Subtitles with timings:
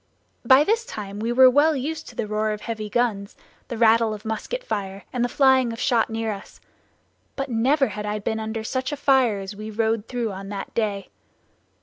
[0.43, 3.35] By this time we were well used to the roar of heavy guns,
[3.67, 6.59] the rattle of musket fire, and the flying of shot near us;
[7.35, 10.73] but never had I been under such a fire as we rode through on that
[10.73, 11.09] day.